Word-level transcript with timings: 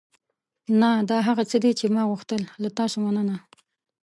نه، 0.79 0.89
دا 1.09 1.17
هغه 1.27 1.43
څه 1.51 1.57
دي 1.63 1.71
چې 1.79 1.85
ما 1.95 2.03
غوښتل. 2.11 2.41
له 2.61 2.69
تاسو 2.79 2.97
مننه. 3.05 3.37